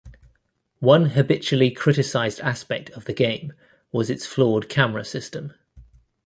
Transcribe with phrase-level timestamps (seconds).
[0.79, 3.53] One habitually-criticized aspect of the game
[3.91, 5.53] was its flawed camera system.